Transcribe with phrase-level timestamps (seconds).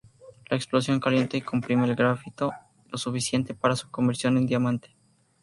[0.49, 2.51] La explosión calienta y comprime el grafito
[2.89, 4.95] lo suficiente para su conversión en diamante.